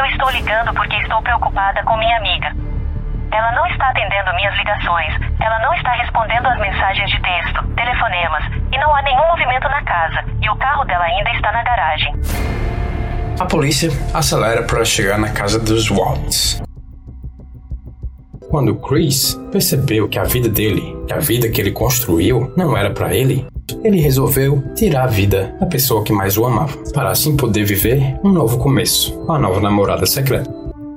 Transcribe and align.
Eu 0.00 0.06
estou 0.06 0.30
ligando 0.30 0.72
porque 0.72 0.96
estou 0.96 1.20
preocupada 1.20 1.82
com 1.84 1.94
minha 1.98 2.16
amiga. 2.16 2.56
Ela 3.30 3.52
não 3.52 3.66
está 3.66 3.90
atendendo 3.90 4.34
minhas 4.34 4.56
ligações, 4.56 5.14
ela 5.38 5.58
não 5.58 5.74
está 5.74 5.92
respondendo 5.92 6.46
às 6.46 6.58
mensagens 6.58 7.10
de 7.10 7.20
texto, 7.20 7.62
telefonemas, 7.74 8.44
e 8.72 8.78
não 8.78 8.96
há 8.96 9.02
nenhum 9.02 9.26
movimento 9.28 9.68
na 9.68 9.84
casa, 9.84 10.24
e 10.40 10.48
o 10.48 10.56
carro 10.56 10.86
dela 10.86 11.04
ainda 11.04 11.30
está 11.32 11.52
na 11.52 11.62
garagem. 11.62 12.14
A 13.38 13.44
polícia 13.44 13.90
acelera 14.14 14.62
para 14.62 14.82
chegar 14.86 15.18
na 15.18 15.32
casa 15.32 15.60
dos 15.60 15.90
Waltz. 15.90 16.62
Quando 18.48 18.74
Chris 18.76 19.34
percebeu 19.52 20.08
que 20.08 20.18
a 20.18 20.24
vida 20.24 20.48
dele, 20.48 20.96
que 21.06 21.12
a 21.12 21.18
vida 21.18 21.50
que 21.50 21.60
ele 21.60 21.72
construiu, 21.72 22.50
não 22.56 22.74
era 22.74 22.90
para 22.90 23.14
ele, 23.14 23.46
ele 23.84 24.00
resolveu 24.00 24.62
tirar 24.74 25.04
a 25.04 25.08
vida 25.08 25.54
da 25.60 25.66
pessoa 25.66 26.02
que 26.02 26.12
mais 26.12 26.36
o 26.36 26.44
amava, 26.44 26.76
para 26.92 27.10
assim 27.10 27.36
poder 27.36 27.64
viver 27.64 28.16
um 28.24 28.30
novo 28.30 28.58
começo, 28.58 29.12
com 29.26 29.32
a 29.32 29.38
nova 29.38 29.60
namorada 29.60 30.06
secreta. 30.06 30.50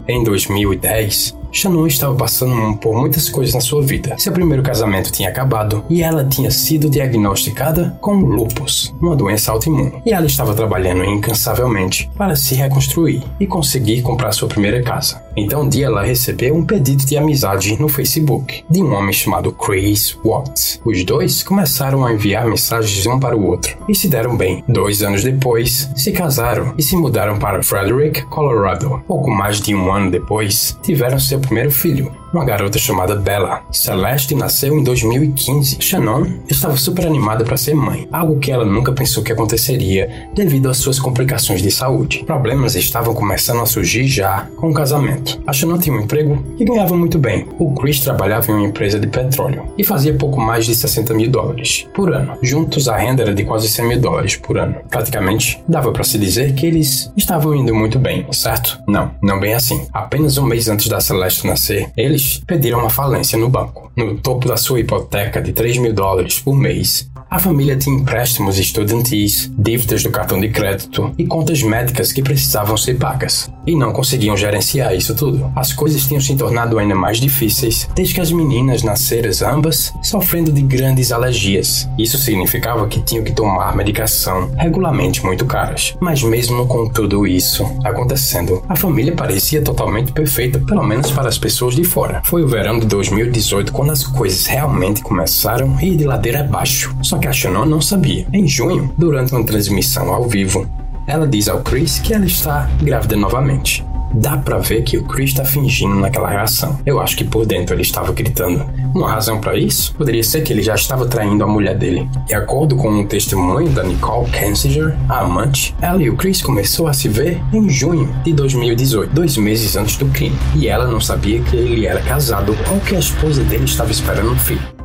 Em 0.08 0.24
2010, 0.24 1.34
Shannon 1.54 1.86
estava 1.86 2.16
passando 2.16 2.76
por 2.78 2.94
muitas 2.94 3.30
coisas 3.30 3.54
na 3.54 3.62
sua 3.62 3.82
vida. 3.84 4.16
Seu 4.18 4.34
primeiro 4.34 4.64
casamento 4.64 5.12
tinha 5.12 5.30
acabado 5.30 5.86
e 5.88 6.02
ela 6.02 6.26
tinha 6.26 6.50
sido 6.50 6.90
diagnosticada 6.90 7.96
com 8.02 8.16
lupus, 8.16 8.94
uma 9.00 9.16
doença 9.16 9.52
autoimune. 9.52 10.02
E 10.04 10.12
ela 10.12 10.26
estava 10.26 10.56
trabalhando 10.56 11.06
incansavelmente 11.06 12.10
para 12.18 12.36
se 12.36 12.56
reconstruir 12.56 13.24
e 13.40 13.46
conseguir 13.46 14.02
comprar 14.02 14.32
sua 14.32 14.50
primeira 14.50 14.82
casa. 14.82 15.24
Então 15.36 15.64
um 15.64 15.70
dia 15.70 15.88
ela 15.88 16.04
recebeu 16.04 16.56
um 16.56 16.66
pedido 16.66 17.06
de 17.06 17.18
amizade 17.18 17.80
no 17.80 17.90
Facebook 17.90 18.64
de 18.70 18.82
um 18.82 18.94
homem 18.94 19.14
chamado 19.14 19.52
Chris 19.52 20.18
Watts. 20.24 20.80
Os 20.86 21.04
dois 21.04 21.44
começaram 21.44 22.06
a 22.06 22.14
enviar 22.14 22.46
mensagens 22.46 23.06
um 23.06 23.20
para 23.20 23.36
o 23.36 23.46
outro 23.46 23.78
e 23.88 23.96
se 23.96 24.08
deram 24.08 24.38
bem. 24.38 24.64
Dois 24.68 25.02
anos 25.02 25.24
depois, 25.24 25.90
se 25.96 26.12
casaram 26.12 26.74
e 26.78 26.84
se 26.84 26.96
mudaram 26.96 27.38
para 27.38 27.64
Frederick, 27.64 28.24
Colorado. 28.28 29.02
Pouco 29.08 29.30
mais 29.30 29.60
de 29.60 29.74
um 29.74 29.92
ano 29.92 30.12
depois, 30.12 30.78
tiveram 30.82 31.20
seu 31.20 31.40
primeiro 31.40 31.72
filho, 31.72 32.12
uma 32.34 32.44
garota 32.44 32.80
chamada 32.80 33.16
Bella. 33.16 33.62
Celeste 33.72 34.34
nasceu 34.34 34.78
em 34.78 34.84
2015. 34.84 35.78
Shannon 35.80 36.26
estava 36.50 36.76
super 36.76 37.06
animada 37.06 37.44
para 37.44 37.56
ser 37.56 37.76
mãe, 37.76 38.08
algo 38.12 38.40
que 38.40 38.52
ela 38.52 38.66
nunca 38.66 38.92
pensou 38.92 39.24
que 39.24 39.32
aconteceria 39.32 40.28
devido 40.34 40.68
às 40.68 40.78
suas 40.78 41.00
complicações 41.00 41.62
de 41.62 41.70
saúde. 41.70 42.24
Problemas 42.26 42.76
estavam 42.76 43.14
começando 43.14 43.62
a 43.62 43.66
surgir 43.66 44.08
já 44.08 44.48
com 44.58 44.72
o 44.72 44.74
casamento. 44.74 45.40
A 45.46 45.54
Shannon 45.54 45.78
tinha 45.78 45.96
um 45.96 46.02
emprego 46.02 46.44
e 46.58 46.66
ganhava 46.66 46.98
muito 46.98 47.20
bem. 47.20 47.46
O 47.60 47.76
Chris 47.76 48.00
trabalhava 48.00 48.52
em 48.52 48.56
uma 48.56 48.68
empresa 48.68 49.00
de 49.00 49.08
petróleo 49.08 49.68
e 49.78 49.84
fazia 49.84 50.14
pouco 50.14 50.42
mais 50.42 50.66
de 50.66 50.74
60 50.74 51.14
mil 51.14 51.30
dólares 51.30 51.88
por 51.94 52.12
ano. 52.12 52.38
Juntos, 52.42 52.88
a 52.88 52.98
renda 52.98 53.22
era 53.22 53.34
de 53.34 53.44
quase 53.44 53.68
100 53.70 53.88
mil 53.88 54.02
dólares 54.02 54.36
por 54.36 54.58
ano. 54.58 54.76
Praticamente, 54.90 55.64
dava 55.68 55.92
para 55.92 56.04
se 56.04 56.18
dizer 56.18 56.56
que 56.56 56.66
eles 56.66 57.12
estavam 57.16 57.54
indo 57.54 57.76
muito 57.76 58.00
bem, 58.00 58.26
certo? 58.32 58.80
Não, 58.88 59.12
não 59.22 59.40
bem 59.40 59.54
assim. 59.54 59.86
Apenas 59.94 60.38
um 60.38 60.46
mês 60.46 60.68
antes 60.68 60.88
da 60.88 61.00
Celeste 61.00 61.46
nascer, 61.46 61.92
eles 61.96 62.23
pediram 62.46 62.80
uma 62.80 62.90
falência 62.90 63.38
no 63.38 63.50
banco. 63.50 63.92
No 63.96 64.18
topo 64.18 64.48
da 64.48 64.58
sua 64.58 64.80
hipoteca 64.80 65.42
de 65.42 65.54
3 65.54 65.78
mil 65.78 65.94
dólares 65.94 66.40
por 66.40 66.56
mês, 66.56 67.10
a 67.30 67.40
família 67.40 67.76
tinha 67.76 67.96
empréstimos 67.96 68.60
estudantis, 68.60 69.52
dívidas 69.58 70.04
do 70.04 70.12
cartão 70.12 70.40
de 70.40 70.50
crédito 70.50 71.12
e 71.18 71.26
contas 71.26 71.64
médicas 71.64 72.12
que 72.12 72.22
precisavam 72.22 72.78
ser 72.78 72.96
pagas. 73.00 73.52
E 73.66 73.76
não 73.76 73.92
conseguiam 73.92 74.38
gerenciar 74.38 74.96
isso 74.96 75.16
tudo. 75.16 75.52
As 75.56 75.74
coisas 75.74 76.06
tinham 76.06 76.22
se 76.22 76.36
tornado 76.36 76.78
ainda 76.78 76.96
mais 76.96 77.20
difíceis 77.20 77.90
desde 77.96 78.14
que 78.14 78.22
as 78.22 78.32
meninas 78.32 78.84
nasceram 78.84 79.24
ambas 79.48 79.94
sofrendo 80.02 80.52
de 80.52 80.62
grandes 80.62 81.12
alergias. 81.12 81.88
Isso 81.98 82.18
significava 82.18 82.88
que 82.88 83.02
tinham 83.02 83.24
que 83.24 83.32
tomar 83.32 83.76
medicação 83.76 84.52
regularmente 84.58 85.24
muito 85.24 85.46
caras. 85.46 85.96
Mas 86.00 86.22
mesmo 86.24 86.68
com 86.68 86.90
tudo 86.90 87.26
isso 87.26 87.66
acontecendo, 87.84 88.62
a 88.68 88.76
família 88.76 89.16
parecia 89.16 89.62
totalmente 89.62 90.12
perfeita, 90.12 90.60
pelo 90.60 90.84
menos 90.84 91.12
para 91.12 91.30
as 91.30 91.38
pessoas 91.38 91.76
de 91.76 91.84
fora. 91.84 92.22
Foi 92.26 92.44
o 92.44 92.48
verão 92.48 92.80
de 92.80 92.86
2018 92.86 93.72
quando 93.72 93.92
as 93.92 94.04
coisas 94.04 94.46
realmente 94.46 95.02
começaram 95.02 95.76
a 95.78 95.84
ir 95.84 95.96
de 95.96 96.04
ladeira 96.04 96.42
abaixo. 96.42 96.96
Só 97.02 97.18
que 97.18 97.28
a 97.28 97.34
Shannon 97.34 97.66
não 97.66 97.82
sabia. 97.82 98.28
Em 98.34 98.48
junho, 98.48 98.92
durante 98.98 99.34
uma 99.34 99.46
transmissão 99.46 100.12
ao 100.14 100.28
vivo, 100.28 100.68
ela 101.08 101.28
diz 101.28 101.48
ao 101.48 101.62
Chris 101.62 102.00
que 102.00 102.14
ela 102.14 102.26
está 102.26 102.70
grávida 102.82 103.16
novamente. 103.16 103.86
Dá 104.14 104.38
pra 104.38 104.60
ver 104.60 104.84
que 104.84 104.96
o 104.96 105.04
Chris 105.06 105.32
está 105.32 105.44
fingindo 105.44 105.96
naquela 105.96 106.30
reação. 106.30 106.80
Eu 106.86 107.02
acho 107.02 107.18
que 107.18 107.24
por 107.24 107.48
dentro 107.48 107.74
ele 107.74 107.82
estava 107.82 108.14
gritando. 108.14 108.64
Uma 108.94 109.10
razão 109.10 109.42
para 109.42 109.58
isso 109.58 109.96
poderia 109.96 110.24
ser 110.24 110.42
que 110.42 110.54
ele 110.54 110.62
já 110.62 110.76
estava 110.76 111.08
traindo 111.08 111.44
a 111.44 111.48
mulher 111.48 111.76
dele. 111.76 112.08
De 112.28 112.36
acordo 112.36 112.76
com 112.76 112.90
um 112.90 113.08
testemunho 113.08 113.70
da 113.70 113.84
Nicole 113.84 114.30
Kensinger, 114.30 114.96
a 115.10 115.22
amante, 115.22 115.76
ela 115.82 116.02
e 116.02 116.12
o 116.12 116.16
Chris 116.16 116.44
começou 116.44 116.88
a 116.88 116.94
se 116.94 117.10
ver 117.10 117.42
em 117.52 117.68
junho 117.68 118.14
de 118.24 118.34
2018, 118.34 119.12
dois 119.12 119.36
meses 119.36 119.76
antes 119.76 119.98
do 119.98 120.06
crime. 120.06 120.38
E 120.56 120.68
ela 120.68 120.86
não 120.86 121.02
sabia 121.02 121.42
que 121.42 121.56
ele 121.56 121.88
era 121.88 122.02
casado 122.02 122.56
ou 122.72 122.80
que 122.82 122.96
a 122.96 123.00
esposa 123.00 123.44
dele 123.44 123.66
estava 123.66 123.92
esperando 123.92 124.32
um 124.32 124.38
filho. 124.38 124.83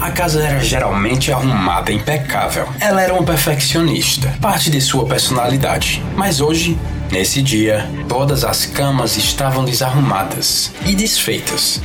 A 0.00 0.10
casa 0.10 0.42
era 0.42 0.60
geralmente 0.60 1.32
arrumada, 1.32 1.90
impecável. 1.90 2.68
Ela 2.78 3.02
era 3.02 3.14
uma 3.14 3.22
perfeccionista, 3.22 4.34
parte 4.40 4.70
de 4.70 4.80
sua 4.80 5.06
personalidade. 5.06 6.02
Mas 6.14 6.40
hoje, 6.40 6.78
nesse 7.10 7.42
dia, 7.42 7.88
todas 8.08 8.44
as 8.44 8.66
camas 8.66 9.16
estavam 9.16 9.64
desarrumadas 9.64 10.72
e 10.84 10.94
desfeitas. 10.94 11.80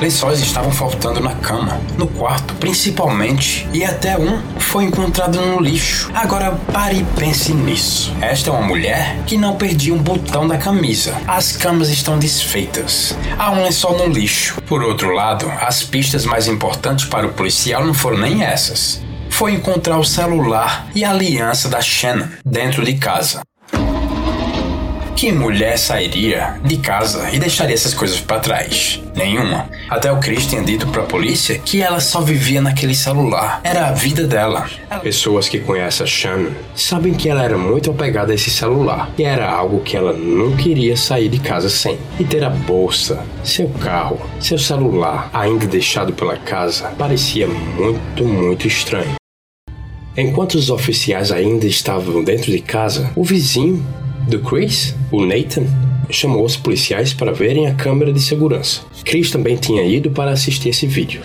Lençóis 0.00 0.40
estavam 0.40 0.70
faltando 0.70 1.20
na 1.20 1.34
cama, 1.34 1.80
no 1.96 2.06
quarto 2.06 2.54
principalmente, 2.54 3.66
e 3.72 3.82
até 3.82 4.16
um 4.18 4.42
foi 4.66 4.84
encontrado 4.84 5.40
no 5.40 5.60
lixo. 5.60 6.10
Agora 6.12 6.50
pare 6.72 6.98
e 6.98 7.04
pense 7.18 7.54
nisso. 7.54 8.12
Esta 8.20 8.50
é 8.50 8.52
uma 8.52 8.66
mulher 8.66 9.16
que 9.24 9.38
não 9.38 9.56
perdia 9.56 9.94
um 9.94 10.02
botão 10.02 10.46
da 10.46 10.58
camisa. 10.58 11.16
As 11.26 11.52
camas 11.52 11.88
estão 11.88 12.18
desfeitas. 12.18 13.16
Há 13.38 13.52
um 13.52 13.62
lençol 13.62 13.96
no 13.96 14.06
lixo. 14.06 14.60
Por 14.66 14.82
outro 14.82 15.14
lado, 15.14 15.50
as 15.60 15.82
pistas 15.84 16.26
mais 16.26 16.48
importantes 16.48 17.04
para 17.04 17.26
o 17.26 17.32
policial 17.32 17.86
não 17.86 17.94
foram 17.94 18.18
nem 18.18 18.42
essas. 18.42 19.00
Foi 19.30 19.52
encontrar 19.52 19.98
o 19.98 20.04
celular 20.04 20.86
e 20.94 21.04
a 21.04 21.10
aliança 21.10 21.68
da 21.68 21.80
Shannon 21.80 22.26
dentro 22.44 22.84
de 22.84 22.94
casa. 22.94 23.42
Que 25.16 25.32
mulher 25.32 25.78
sairia 25.78 26.60
de 26.62 26.76
casa 26.76 27.30
e 27.32 27.38
deixaria 27.38 27.72
essas 27.72 27.94
coisas 27.94 28.20
para 28.20 28.38
trás? 28.38 29.00
Nenhuma. 29.14 29.66
Até 29.88 30.12
o 30.12 30.20
Chris 30.20 30.46
tinha 30.46 30.62
dito 30.62 30.86
para 30.88 31.04
a 31.04 31.06
polícia 31.06 31.58
que 31.58 31.80
ela 31.80 32.00
só 32.00 32.20
vivia 32.20 32.60
naquele 32.60 32.94
celular. 32.94 33.62
Era 33.64 33.88
a 33.88 33.92
vida 33.92 34.26
dela. 34.26 34.68
Pessoas 35.02 35.48
que 35.48 35.58
conhecem 35.58 36.04
a 36.04 36.06
Shannon 36.06 36.50
sabem 36.74 37.14
que 37.14 37.30
ela 37.30 37.42
era 37.42 37.56
muito 37.56 37.90
apegada 37.90 38.30
a 38.30 38.34
esse 38.34 38.50
celular 38.50 39.10
e 39.16 39.24
era 39.24 39.50
algo 39.50 39.80
que 39.80 39.96
ela 39.96 40.12
não 40.12 40.54
queria 40.54 40.98
sair 40.98 41.30
de 41.30 41.38
casa 41.38 41.70
sem. 41.70 41.98
E 42.20 42.24
ter 42.24 42.44
a 42.44 42.50
bolsa, 42.50 43.24
seu 43.42 43.70
carro, 43.70 44.20
seu 44.38 44.58
celular 44.58 45.30
ainda 45.32 45.66
deixado 45.66 46.12
pela 46.12 46.36
casa 46.36 46.92
parecia 46.98 47.46
muito, 47.46 48.22
muito 48.22 48.68
estranho. 48.68 49.14
Enquanto 50.14 50.56
os 50.56 50.68
oficiais 50.68 51.32
ainda 51.32 51.66
estavam 51.66 52.22
dentro 52.22 52.52
de 52.52 52.60
casa, 52.60 53.10
o 53.16 53.24
vizinho 53.24 53.82
do 54.26 54.40
Chris, 54.40 54.94
o 55.10 55.24
Nathan, 55.24 55.64
chamou 56.10 56.44
os 56.44 56.56
policiais 56.56 57.12
para 57.12 57.32
verem 57.32 57.66
a 57.66 57.74
câmera 57.74 58.12
de 58.12 58.20
segurança. 58.20 58.82
Chris 59.04 59.30
também 59.30 59.56
tinha 59.56 59.82
ido 59.82 60.10
para 60.10 60.30
assistir 60.30 60.70
esse 60.70 60.86
vídeo. 60.86 61.22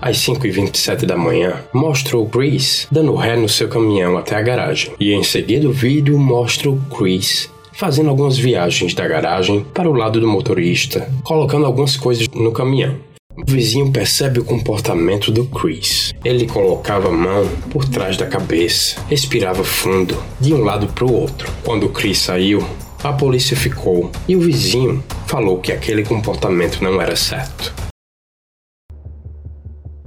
Às 0.00 0.18
5h27 0.18 1.06
da 1.06 1.16
manhã, 1.16 1.54
mostra 1.72 2.18
o 2.18 2.26
Chris 2.26 2.86
dando 2.90 3.14
ré 3.14 3.36
no 3.36 3.48
seu 3.48 3.68
caminhão 3.68 4.18
até 4.18 4.36
a 4.36 4.42
garagem. 4.42 4.92
E 5.00 5.12
em 5.12 5.22
seguida 5.22 5.68
o 5.68 5.72
vídeo 5.72 6.18
mostra 6.18 6.70
o 6.70 6.78
Chris 6.94 7.50
fazendo 7.76 8.08
algumas 8.08 8.38
viagens 8.38 8.94
da 8.94 9.06
garagem 9.06 9.64
para 9.74 9.88
o 9.88 9.92
lado 9.92 10.18
do 10.18 10.26
motorista, 10.26 11.10
colocando 11.22 11.66
algumas 11.66 11.94
coisas 11.94 12.26
no 12.34 12.50
caminhão. 12.50 12.96
O 13.38 13.44
vizinho 13.44 13.92
percebe 13.92 14.40
o 14.40 14.44
comportamento 14.44 15.30
do 15.30 15.44
Chris. 15.46 16.14
Ele 16.24 16.46
colocava 16.46 17.08
a 17.08 17.12
mão 17.12 17.46
por 17.70 17.86
trás 17.86 18.16
da 18.16 18.26
cabeça, 18.26 18.98
respirava 19.10 19.62
fundo, 19.62 20.16
de 20.40 20.54
um 20.54 20.64
lado 20.64 20.86
para 20.86 21.04
o 21.04 21.12
outro. 21.12 21.52
Quando 21.62 21.90
Chris 21.90 22.18
saiu, 22.18 22.66
a 23.04 23.12
polícia 23.12 23.54
ficou 23.54 24.10
e 24.26 24.34
o 24.34 24.40
vizinho 24.40 25.04
falou 25.26 25.60
que 25.60 25.70
aquele 25.70 26.02
comportamento 26.02 26.82
não 26.82 26.98
era 26.98 27.14
certo. 27.14 27.74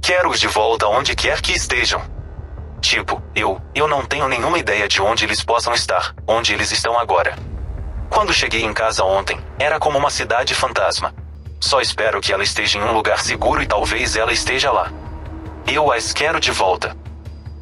Quero-os 0.01 0.39
de 0.39 0.47
volta 0.47 0.87
onde 0.87 1.15
quer 1.15 1.39
que 1.39 1.51
estejam. 1.51 2.01
Tipo, 2.81 3.21
eu, 3.35 3.61
eu 3.75 3.87
não 3.87 4.03
tenho 4.03 4.27
nenhuma 4.27 4.57
ideia 4.57 4.87
de 4.87 5.03
onde 5.03 5.23
eles 5.23 5.43
possam 5.43 5.73
estar, 5.75 6.15
onde 6.27 6.51
eles 6.51 6.71
estão 6.71 6.97
agora. 6.97 7.37
Quando 8.09 8.33
cheguei 8.33 8.63
em 8.63 8.73
casa 8.73 9.03
ontem, 9.03 9.37
era 9.59 9.77
como 9.77 9.99
uma 9.99 10.09
cidade 10.09 10.55
fantasma. 10.55 11.13
Só 11.59 11.81
espero 11.81 12.21
que 12.21 12.31
ela 12.31 12.43
esteja 12.43 12.77
em 12.77 12.81
um 12.81 12.93
lugar 12.93 13.19
seguro 13.19 13.61
e 13.61 13.65
talvez 13.65 14.15
ela 14.15 14.31
esteja 14.31 14.71
lá. 14.71 14.91
Eu 15.67 15.91
as 15.91 16.13
quero 16.13 16.39
de 16.39 16.51
volta. 16.51 16.95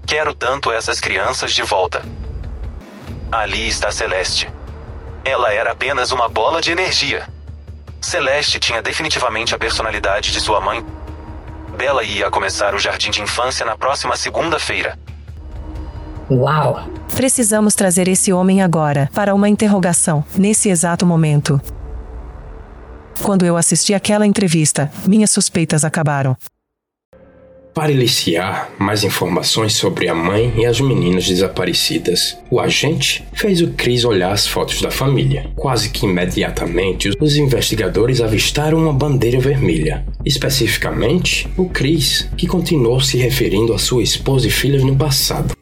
Quero 0.06 0.34
tanto 0.34 0.72
essas 0.72 1.00
crianças 1.00 1.52
de 1.54 1.64
volta. 1.64 2.04
Ali 3.32 3.68
está 3.68 3.92
Celeste. 3.92 4.50
Ela 5.26 5.52
era 5.52 5.72
apenas 5.72 6.12
uma 6.12 6.30
bola 6.30 6.62
de 6.62 6.72
energia. 6.72 7.28
Celeste 8.00 8.60
tinha 8.60 8.82
definitivamente 8.82 9.54
a 9.54 9.58
personalidade 9.58 10.32
de 10.32 10.40
sua 10.40 10.62
mãe. 10.62 10.86
Bela 11.76 12.04
ia 12.04 12.30
começar 12.32 12.74
o 12.74 12.80
jardim 12.80 13.12
de 13.12 13.22
infância 13.22 13.66
na 13.66 13.76
próxima 13.76 14.16
segunda-feira. 14.16 14.98
Uau! 16.30 16.88
Precisamos 17.16 17.74
trazer 17.74 18.08
esse 18.08 18.32
homem 18.32 18.62
agora, 18.62 19.10
para 19.14 19.34
uma 19.34 19.50
interrogação, 19.50 20.24
nesse 20.36 20.70
exato 20.70 21.06
momento. 21.06 21.60
Quando 23.22 23.46
eu 23.46 23.58
assisti 23.58 23.94
aquela 23.94 24.26
entrevista, 24.26 24.92
minhas 25.06 25.32
suspeitas 25.32 25.84
acabaram. 25.84 26.36
Para 27.74 27.92
iniciar 27.92 28.72
mais 28.80 29.04
informações 29.04 29.74
sobre 29.74 30.08
a 30.10 30.16
mãe 30.16 30.52
e 30.58 30.66
as 30.66 30.82
meninas 30.82 31.28
desaparecidas, 31.28 32.36
o 32.50 32.60
agente 32.60 33.24
fez 33.34 33.62
o 33.62 33.68
Chris 33.74 34.04
olhar 34.04 34.32
as 34.32 34.48
fotos 34.48 34.82
da 34.82 34.90
família. 34.90 35.52
Quase 35.56 35.92
que 35.92 36.08
imediatamente, 36.08 37.12
os 37.20 37.38
investigadores 37.38 38.20
avistaram 38.20 38.80
uma 38.80 38.94
bandeira 38.94 39.40
vermelha. 39.40 40.04
Especificamente, 40.26 41.48
o 41.56 41.70
Chris, 41.70 42.28
que 42.36 42.48
continuou 42.48 43.00
se 43.00 43.16
referindo 43.18 43.72
a 43.74 43.78
sua 43.78 44.02
esposa 44.02 44.48
e 44.48 44.52
filhas 44.52 44.84
no 44.84 44.96
passado. 44.96 45.56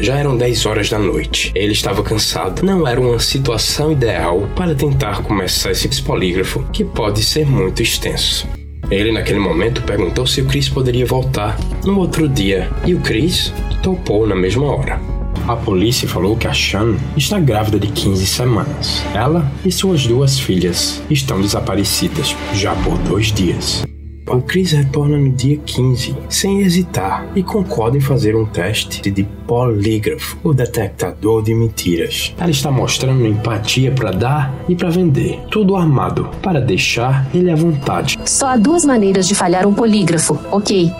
Já 0.00 0.16
eram 0.16 0.36
10 0.36 0.66
horas 0.66 0.90
da 0.90 0.98
noite. 0.98 1.52
Ele 1.54 1.72
estava 1.72 2.02
cansado. 2.02 2.64
Não 2.64 2.86
era 2.86 3.00
uma 3.00 3.18
situação 3.18 3.92
ideal 3.92 4.48
para 4.56 4.74
tentar 4.74 5.22
começar 5.22 5.70
esse 5.70 6.02
polígrafo, 6.02 6.64
que 6.72 6.84
pode 6.84 7.22
ser 7.22 7.46
muito 7.46 7.82
extenso. 7.82 8.48
Ele, 8.90 9.12
naquele 9.12 9.38
momento, 9.38 9.82
perguntou 9.82 10.26
se 10.26 10.40
o 10.40 10.46
Chris 10.46 10.68
poderia 10.68 11.06
voltar 11.06 11.58
no 11.84 11.98
outro 11.98 12.28
dia 12.28 12.70
e 12.84 12.94
o 12.94 13.00
Chris 13.00 13.52
topou 13.82 14.26
na 14.26 14.34
mesma 14.34 14.66
hora. 14.66 15.00
A 15.48 15.56
polícia 15.56 16.08
falou 16.08 16.36
que 16.36 16.46
a 16.46 16.52
Shan 16.52 16.96
está 17.16 17.40
grávida 17.40 17.78
de 17.78 17.88
15 17.88 18.26
semanas. 18.26 19.02
Ela 19.14 19.50
e 19.64 19.72
suas 19.72 20.06
duas 20.06 20.38
filhas 20.38 21.02
estão 21.10 21.40
desaparecidas 21.40 22.36
já 22.54 22.74
por 22.76 22.96
dois 22.98 23.32
dias. 23.32 23.82
O 24.28 24.40
Chris 24.40 24.70
retorna 24.70 25.18
no 25.18 25.30
dia 25.32 25.58
15, 25.58 26.14
sem 26.28 26.60
hesitar, 26.60 27.26
e 27.34 27.42
concorda 27.42 27.96
em 27.96 28.00
fazer 28.00 28.36
um 28.36 28.46
teste 28.46 29.10
de 29.10 29.24
polígrafo, 29.24 30.38
o 30.44 30.54
detectador 30.54 31.42
de 31.42 31.52
mentiras. 31.54 32.32
Ela 32.38 32.50
está 32.50 32.70
mostrando 32.70 33.26
empatia 33.26 33.90
para 33.90 34.12
dar 34.12 34.54
e 34.68 34.76
para 34.76 34.90
vender, 34.90 35.40
tudo 35.50 35.74
armado 35.74 36.30
para 36.40 36.60
deixar 36.60 37.26
ele 37.34 37.50
à 37.50 37.56
vontade. 37.56 38.16
Só 38.24 38.46
há 38.46 38.56
duas 38.56 38.84
maneiras 38.84 39.26
de 39.26 39.34
falhar 39.34 39.66
um 39.66 39.74
polígrafo, 39.74 40.38
ok? 40.52 40.90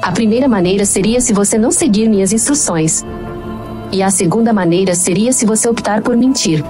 A 0.00 0.12
primeira 0.12 0.48
maneira 0.48 0.84
seria 0.84 1.20
se 1.20 1.32
você 1.32 1.58
não 1.58 1.72
seguir 1.72 2.08
minhas 2.08 2.32
instruções. 2.32 3.04
E 3.90 4.02
a 4.02 4.10
segunda 4.10 4.52
maneira 4.52 4.94
seria 4.94 5.32
se 5.32 5.44
você 5.44 5.68
optar 5.68 6.02
por 6.02 6.16
mentir. 6.16 6.64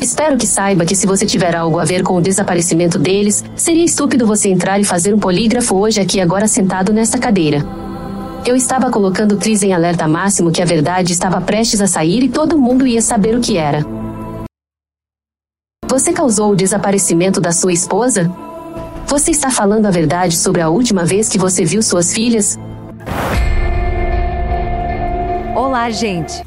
Espero 0.00 0.38
que 0.38 0.46
saiba 0.46 0.86
que 0.86 0.96
se 0.96 1.06
você 1.06 1.26
tiver 1.26 1.54
algo 1.54 1.78
a 1.78 1.84
ver 1.84 2.02
com 2.02 2.16
o 2.16 2.22
desaparecimento 2.22 2.98
deles, 2.98 3.44
seria 3.54 3.84
estúpido 3.84 4.26
você 4.26 4.48
entrar 4.48 4.80
e 4.80 4.84
fazer 4.84 5.14
um 5.14 5.18
polígrafo 5.18 5.76
hoje 5.76 6.00
aqui 6.00 6.20
agora 6.20 6.48
sentado 6.48 6.90
nesta 6.90 7.18
cadeira. 7.18 7.58
Eu 8.46 8.56
estava 8.56 8.90
colocando 8.90 9.36
Tris 9.36 9.62
em 9.62 9.74
alerta 9.74 10.08
máximo 10.08 10.50
que 10.50 10.62
a 10.62 10.64
verdade 10.64 11.12
estava 11.12 11.38
prestes 11.42 11.82
a 11.82 11.86
sair 11.86 12.24
e 12.24 12.30
todo 12.30 12.58
mundo 12.58 12.86
ia 12.86 13.02
saber 13.02 13.36
o 13.36 13.42
que 13.42 13.58
era. 13.58 13.84
Você 15.86 16.14
causou 16.14 16.52
o 16.52 16.56
desaparecimento 16.56 17.38
da 17.38 17.52
sua 17.52 17.72
esposa? 17.72 18.32
Você 19.06 19.30
está 19.30 19.50
falando 19.50 19.84
a 19.84 19.90
verdade 19.90 20.38
sobre 20.38 20.62
a 20.62 20.70
última 20.70 21.04
vez 21.04 21.28
que 21.28 21.38
você 21.38 21.62
viu 21.62 21.82
suas 21.82 22.14
filhas? 22.14 22.58
Olá, 25.54 25.90
gente! 25.90 26.42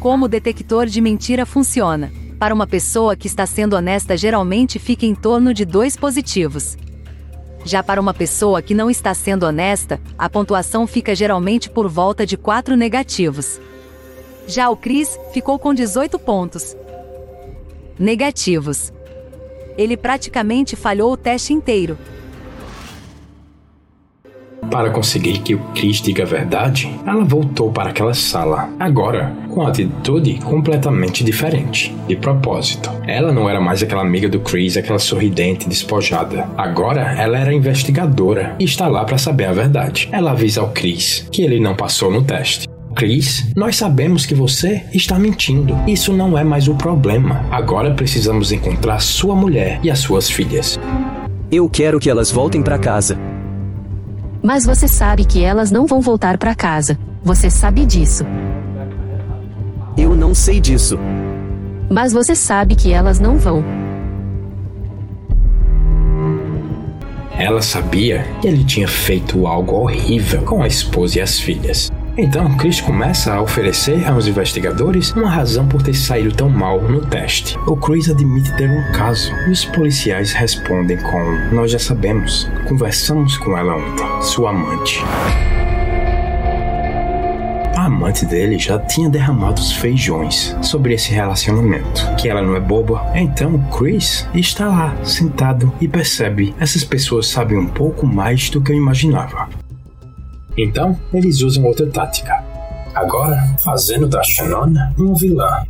Como 0.00 0.24
o 0.24 0.28
detector 0.28 0.86
de 0.86 1.00
mentira 1.00 1.46
funciona? 1.46 2.10
Para 2.38 2.54
uma 2.54 2.68
pessoa 2.68 3.16
que 3.16 3.26
está 3.26 3.44
sendo 3.46 3.74
honesta, 3.74 4.16
geralmente 4.16 4.78
fica 4.78 5.04
em 5.04 5.14
torno 5.14 5.52
de 5.52 5.64
dois 5.64 5.96
positivos. 5.96 6.78
Já 7.64 7.82
para 7.82 8.00
uma 8.00 8.14
pessoa 8.14 8.62
que 8.62 8.74
não 8.74 8.88
está 8.88 9.12
sendo 9.12 9.44
honesta, 9.44 10.00
a 10.16 10.30
pontuação 10.30 10.86
fica 10.86 11.16
geralmente 11.16 11.68
por 11.68 11.88
volta 11.88 12.24
de 12.24 12.36
quatro 12.36 12.76
negativos. 12.76 13.60
Já 14.46 14.70
o 14.70 14.76
Chris 14.76 15.18
ficou 15.32 15.58
com 15.58 15.74
18 15.74 16.16
pontos. 16.16 16.76
Negativos. 17.98 18.92
Ele 19.76 19.96
praticamente 19.96 20.76
falhou 20.76 21.12
o 21.12 21.16
teste 21.16 21.52
inteiro. 21.52 21.98
Para 24.70 24.90
conseguir 24.90 25.38
que 25.38 25.54
o 25.54 25.58
Chris 25.74 25.96
diga 26.00 26.24
a 26.24 26.26
verdade, 26.26 26.94
ela 27.06 27.24
voltou 27.24 27.72
para 27.72 27.90
aquela 27.90 28.12
sala, 28.12 28.68
agora 28.78 29.34
com 29.48 29.60
uma 29.60 29.70
atitude 29.70 30.34
completamente 30.44 31.24
diferente. 31.24 31.94
De 32.06 32.14
propósito, 32.16 32.90
ela 33.06 33.32
não 33.32 33.48
era 33.48 33.60
mais 33.60 33.82
aquela 33.82 34.02
amiga 34.02 34.28
do 34.28 34.40
Chris, 34.40 34.76
aquela 34.76 34.98
sorridente, 34.98 35.68
despojada. 35.68 36.46
Agora 36.56 37.00
ela 37.18 37.38
era 37.38 37.52
investigadora 37.52 38.54
e 38.58 38.64
está 38.64 38.88
lá 38.88 39.04
para 39.04 39.16
saber 39.16 39.46
a 39.46 39.52
verdade. 39.52 40.08
Ela 40.12 40.32
avisa 40.32 40.60
ao 40.60 40.70
Chris 40.70 41.26
que 41.32 41.42
ele 41.42 41.58
não 41.58 41.74
passou 41.74 42.10
no 42.10 42.22
teste. 42.22 42.68
Chris, 42.94 43.50
nós 43.56 43.76
sabemos 43.76 44.26
que 44.26 44.34
você 44.34 44.84
está 44.92 45.18
mentindo. 45.18 45.76
Isso 45.86 46.12
não 46.12 46.36
é 46.36 46.44
mais 46.44 46.68
o 46.68 46.74
problema. 46.74 47.46
Agora 47.50 47.94
precisamos 47.94 48.52
encontrar 48.52 49.00
sua 49.00 49.34
mulher 49.34 49.80
e 49.82 49.90
as 49.90 50.00
suas 50.00 50.28
filhas. 50.28 50.78
Eu 51.50 51.68
quero 51.70 51.98
que 51.98 52.10
elas 52.10 52.30
voltem 52.30 52.60
para 52.60 52.78
casa. 52.78 53.16
Mas 54.42 54.64
você 54.64 54.86
sabe 54.86 55.24
que 55.24 55.42
elas 55.42 55.70
não 55.70 55.86
vão 55.86 56.00
voltar 56.00 56.38
para 56.38 56.54
casa. 56.54 56.98
Você 57.22 57.50
sabe 57.50 57.84
disso. 57.84 58.24
Eu 59.96 60.14
não 60.14 60.34
sei 60.34 60.60
disso. 60.60 60.98
Mas 61.90 62.12
você 62.12 62.34
sabe 62.34 62.76
que 62.76 62.92
elas 62.92 63.18
não 63.18 63.36
vão. 63.36 63.64
Ela 67.36 67.62
sabia 67.62 68.26
que 68.40 68.48
ele 68.48 68.64
tinha 68.64 68.88
feito 68.88 69.46
algo 69.46 69.76
horrível 69.76 70.42
com 70.42 70.62
a 70.62 70.66
esposa 70.66 71.18
e 71.18 71.22
as 71.22 71.38
filhas. 71.38 71.90
Então, 72.20 72.52
Chris 72.56 72.80
começa 72.80 73.32
a 73.32 73.40
oferecer 73.40 74.04
aos 74.04 74.26
investigadores 74.26 75.12
uma 75.12 75.30
razão 75.30 75.68
por 75.68 75.80
ter 75.80 75.94
saído 75.94 76.34
tão 76.34 76.50
mal 76.50 76.82
no 76.82 77.00
teste. 77.00 77.56
O 77.64 77.76
Chris 77.76 78.10
admite 78.10 78.52
ter 78.56 78.68
um 78.68 78.90
caso 78.90 79.32
e 79.46 79.50
os 79.50 79.64
policiais 79.64 80.32
respondem 80.32 80.96
com: 80.96 81.54
Nós 81.54 81.70
já 81.70 81.78
sabemos, 81.78 82.50
conversamos 82.66 83.38
com 83.38 83.56
ela 83.56 83.76
ontem, 83.76 84.04
sua 84.20 84.50
amante. 84.50 85.00
A 87.76 87.84
amante 87.84 88.26
dele 88.26 88.58
já 88.58 88.80
tinha 88.80 89.08
derramado 89.08 89.60
os 89.60 89.70
feijões 89.74 90.56
sobre 90.60 90.94
esse 90.94 91.12
relacionamento, 91.12 92.04
que 92.16 92.28
ela 92.28 92.42
não 92.42 92.56
é 92.56 92.60
boba. 92.60 93.12
Então 93.14 93.56
Chris 93.70 94.28
está 94.34 94.66
lá, 94.66 94.96
sentado, 95.04 95.72
e 95.80 95.86
percebe: 95.86 96.52
essas 96.58 96.82
pessoas 96.82 97.28
sabem 97.28 97.56
um 97.56 97.68
pouco 97.68 98.04
mais 98.04 98.50
do 98.50 98.60
que 98.60 98.72
eu 98.72 98.76
imaginava. 98.76 99.67
Então, 100.58 100.98
eles 101.14 101.40
usam 101.40 101.64
outra 101.64 101.86
tática. 101.86 102.44
Agora, 102.92 103.54
fazendo 103.64 104.08
da 104.08 104.22
Shannon 104.24 104.72
uma 104.98 105.14
vilã. 105.16 105.62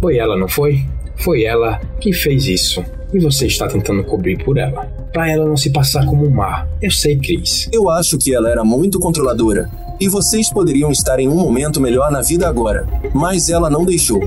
Foi 0.00 0.18
ela, 0.18 0.36
não 0.36 0.48
foi? 0.48 0.84
Foi 1.18 1.44
ela 1.44 1.80
que 2.00 2.12
fez 2.12 2.46
isso. 2.46 2.84
E 3.14 3.20
você 3.20 3.46
está 3.46 3.68
tentando 3.68 4.02
cobrir 4.02 4.42
por 4.44 4.58
ela. 4.58 4.86
Pra 5.12 5.30
ela 5.30 5.46
não 5.46 5.56
se 5.56 5.70
passar 5.70 6.04
como 6.04 6.28
má. 6.28 6.66
Eu 6.82 6.90
sei, 6.90 7.16
Chris. 7.16 7.68
Eu 7.72 7.88
acho 7.88 8.18
que 8.18 8.34
ela 8.34 8.50
era 8.50 8.64
muito 8.64 8.98
controladora. 8.98 9.70
E 10.00 10.08
vocês 10.08 10.52
poderiam 10.52 10.90
estar 10.90 11.18
em 11.20 11.28
um 11.28 11.36
momento 11.36 11.80
melhor 11.80 12.10
na 12.10 12.20
vida 12.20 12.48
agora. 12.48 12.86
Mas 13.14 13.48
ela 13.48 13.70
não 13.70 13.84
deixou. 13.84 14.20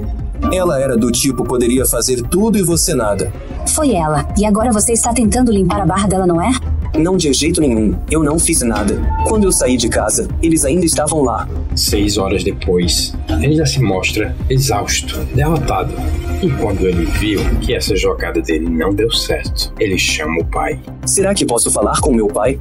Ela 0.51 0.80
era 0.80 0.98
do 0.98 1.12
tipo 1.12 1.44
poderia 1.44 1.86
fazer 1.86 2.24
tudo 2.24 2.58
e 2.58 2.63
você 2.63 2.96
nada. 2.96 3.32
Foi 3.68 3.94
ela. 3.94 4.27
E 4.38 4.46
agora 4.46 4.72
você 4.72 4.94
está 4.94 5.13
tentando 5.13 5.51
limpar 5.51 5.82
a 5.82 5.86
barra 5.86 6.08
dela, 6.08 6.25
não 6.25 6.42
é? 6.42 6.50
Não 6.98 7.15
de 7.15 7.31
jeito 7.31 7.62
nenhum. 7.62 7.95
Eu 8.10 8.21
não 8.21 8.38
fiz 8.38 8.62
nada. 8.62 9.00
Quando 9.27 9.45
eu 9.45 9.51
saí 9.51 9.77
de 9.77 9.88
casa, 9.88 10.27
eles 10.41 10.65
ainda 10.65 10.86
estavam 10.86 11.24
lá. 11.24 11.48
Seis 11.75 12.17
horas 12.17 12.43
depois, 12.43 13.15
ele 13.41 13.55
já 13.55 13.65
se 13.65 13.81
mostra 13.81 14.36
exausto, 14.50 15.19
derrotado. 15.33 15.93
E 16.43 16.50
quando 16.50 16.86
ele 16.86 17.05
viu 17.05 17.39
que 17.62 17.74
essa 17.74 17.95
jogada 17.95 18.41
dele 18.41 18.69
não 18.69 18.93
deu 18.93 19.10
certo, 19.12 19.74
ele 19.79 19.98
chama 19.98 20.41
o 20.41 20.45
pai. 20.45 20.79
Será 21.05 21.33
que 21.33 21.45
posso 21.45 21.71
falar 21.71 22.00
com 22.01 22.13
meu 22.13 22.27
pai? 22.27 22.60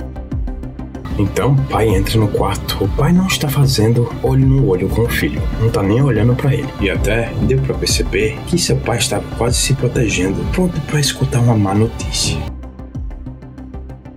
Então 1.18 1.52
o 1.52 1.62
pai 1.68 1.88
entra 1.88 2.18
no 2.18 2.28
quarto. 2.28 2.84
O 2.84 2.88
pai 2.88 3.12
não 3.12 3.26
está 3.26 3.48
fazendo 3.48 4.08
olho 4.22 4.46
no 4.46 4.68
olho 4.68 4.88
com 4.88 5.02
o 5.02 5.08
filho, 5.08 5.42
não 5.58 5.66
está 5.66 5.82
nem 5.82 6.00
olhando 6.00 6.34
para 6.34 6.54
ele. 6.54 6.68
E 6.80 6.88
até 6.88 7.32
deu 7.42 7.58
para 7.58 7.74
perceber 7.74 8.38
que 8.46 8.56
seu 8.56 8.76
pai 8.76 8.98
estava 8.98 9.24
quase 9.36 9.56
se 9.58 9.74
protegendo, 9.74 10.42
pronto 10.52 10.80
para 10.82 11.00
escutar 11.00 11.40
uma 11.40 11.56
má 11.56 11.74
notícia. 11.74 12.38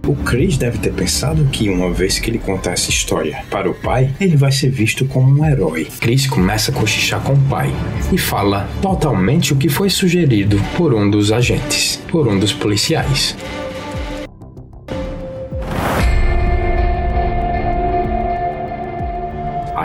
O 0.06 0.18
Chris 0.18 0.58
deve 0.58 0.80
ter 0.80 0.92
pensado 0.92 1.46
que 1.46 1.70
uma 1.70 1.90
vez 1.90 2.20
que 2.20 2.30
ele 2.30 2.38
contar 2.38 2.74
essa 2.74 2.90
história 2.90 3.42
para 3.50 3.72
o 3.72 3.74
pai, 3.74 4.14
ele 4.20 4.36
vai 4.36 4.52
ser 4.52 4.70
visto 4.70 5.06
como 5.06 5.40
um 5.40 5.46
herói. 5.46 5.88
Chris 6.02 6.28
começa 6.28 6.72
a 6.72 6.74
cochichar 6.74 7.22
com 7.22 7.32
o 7.32 7.42
pai 7.44 7.74
e 8.12 8.18
fala 8.18 8.70
totalmente 8.82 9.54
o 9.54 9.56
que 9.56 9.70
foi 9.70 9.90
sugerido 9.90 10.62
por 10.76 10.94
um 10.94 11.10
dos 11.10 11.32
agentes, 11.32 12.02
por 12.10 12.28
um 12.28 12.38
dos 12.38 12.52
policiais. 12.52 13.34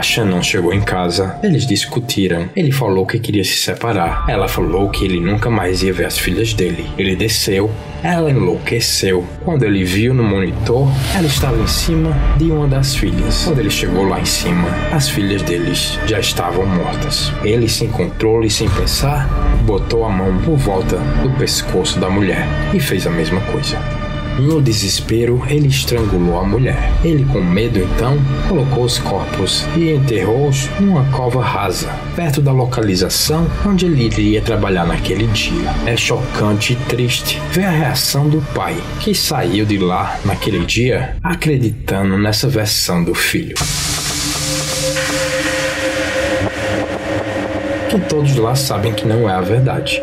Shannon 0.09 0.41
chegou 0.41 0.73
em 0.73 0.81
casa, 0.81 1.37
eles 1.43 1.67
discutiram. 1.67 2.49
Ele 2.55 2.71
falou 2.71 3.05
que 3.05 3.19
queria 3.19 3.43
se 3.43 3.57
separar. 3.57 4.25
Ela 4.27 4.47
falou 4.47 4.89
que 4.89 5.05
ele 5.05 5.19
nunca 5.19 5.51
mais 5.51 5.83
ia 5.83 5.93
ver 5.93 6.07
as 6.07 6.17
filhas 6.17 6.51
dele. 6.51 6.89
Ele 6.97 7.15
desceu. 7.15 7.69
Ela 8.01 8.31
enlouqueceu. 8.31 9.23
Quando 9.45 9.65
ele 9.65 9.83
viu 9.83 10.11
no 10.15 10.23
monitor, 10.23 10.87
ela 11.15 11.27
estava 11.27 11.61
em 11.61 11.67
cima 11.67 12.09
de 12.37 12.45
uma 12.45 12.67
das 12.67 12.95
filhas. 12.95 13.43
Quando 13.43 13.59
ele 13.59 13.69
chegou 13.69 14.03
lá 14.03 14.19
em 14.19 14.25
cima, 14.25 14.67
as 14.91 15.07
filhas 15.07 15.43
deles 15.43 15.99
já 16.07 16.19
estavam 16.19 16.65
mortas. 16.65 17.31
Ele, 17.43 17.69
sem 17.69 17.87
controle 17.89 18.47
e 18.47 18.49
sem 18.51 18.67
pensar, 18.67 19.29
botou 19.63 20.03
a 20.05 20.09
mão 20.09 20.39
por 20.39 20.57
volta 20.57 20.97
do 21.21 21.29
pescoço 21.37 21.99
da 21.99 22.09
mulher 22.09 22.47
e 22.73 22.79
fez 22.79 23.05
a 23.05 23.11
mesma 23.11 23.41
coisa. 23.41 23.77
No 24.39 24.61
desespero, 24.61 25.43
ele 25.49 25.67
estrangulou 25.67 26.39
a 26.39 26.43
mulher. 26.43 26.91
Ele, 27.03 27.25
com 27.25 27.41
medo 27.41 27.77
então, 27.77 28.17
colocou 28.47 28.85
os 28.85 28.97
corpos 28.97 29.65
e 29.75 29.91
enterrou-os 29.91 30.69
numa 30.79 31.03
cova 31.11 31.43
rasa, 31.43 31.89
perto 32.15 32.41
da 32.41 32.51
localização 32.51 33.45
onde 33.65 33.85
ele 33.85 34.05
iria 34.05 34.41
trabalhar 34.41 34.85
naquele 34.85 35.27
dia. 35.27 35.69
É 35.85 35.97
chocante 35.97 36.73
e 36.73 36.75
triste 36.87 37.39
ver 37.51 37.65
a 37.65 37.71
reação 37.71 38.29
do 38.29 38.41
pai, 38.53 38.77
que 39.01 39.13
saiu 39.13 39.65
de 39.65 39.77
lá 39.77 40.17
naquele 40.23 40.65
dia 40.65 41.17
acreditando 41.21 42.17
nessa 42.17 42.47
versão 42.47 43.03
do 43.03 43.13
filho. 43.13 43.55
Que 47.89 47.99
todos 48.07 48.35
lá 48.35 48.55
sabem 48.55 48.93
que 48.93 49.05
não 49.05 49.29
é 49.29 49.33
a 49.33 49.41
verdade. 49.41 50.01